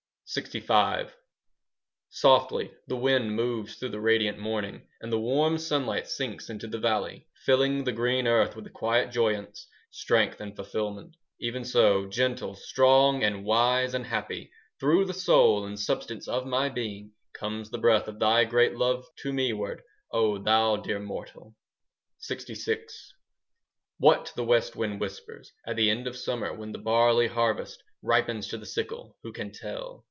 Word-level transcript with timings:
LXV 0.33 1.11
Softly 2.07 2.71
the 2.87 2.95
wind 2.95 3.35
moves 3.35 3.75
through 3.75 3.89
the 3.89 3.99
radiant 3.99 4.39
morning, 4.39 4.87
And 5.01 5.11
the 5.11 5.19
warm 5.19 5.57
sunlight 5.57 6.07
sinks 6.07 6.49
into 6.49 6.67
the 6.67 6.77
valley, 6.79 7.27
Filling 7.43 7.83
the 7.83 7.91
green 7.91 8.25
earth 8.25 8.55
with 8.55 8.65
a 8.65 8.69
quiet 8.69 9.11
joyance, 9.11 9.67
Strength, 9.89 10.39
and 10.39 10.55
fulfilment. 10.55 11.17
Even 11.41 11.65
so, 11.65 12.07
gentle, 12.07 12.55
strong 12.55 13.25
and 13.25 13.43
wise 13.43 13.93
and 13.93 14.05
happy, 14.05 14.45
5 14.45 14.51
Through 14.79 15.05
the 15.07 15.13
soul 15.13 15.65
and 15.65 15.77
substance 15.77 16.29
of 16.29 16.45
my 16.45 16.69
being, 16.69 17.11
Comes 17.33 17.69
the 17.69 17.77
breath 17.77 18.07
of 18.07 18.17
thy 18.17 18.45
great 18.45 18.77
love 18.77 19.03
to 19.23 19.33
me 19.33 19.51
ward, 19.51 19.81
O 20.13 20.37
thou 20.37 20.77
dear 20.77 21.01
mortal. 21.01 21.55
LXVI 22.21 22.89
What 23.97 24.31
the 24.37 24.45
west 24.45 24.77
wind 24.77 25.01
whispers 25.01 25.51
At 25.67 25.75
the 25.75 25.89
end 25.89 26.07
of 26.07 26.15
summer, 26.15 26.53
When 26.53 26.71
the 26.71 26.79
barley 26.79 27.27
harvest 27.27 27.83
Ripens 28.01 28.47
to 28.47 28.57
the 28.57 28.65
sickle, 28.65 29.17
Who 29.23 29.33
can 29.33 29.51
tell? 29.51 29.99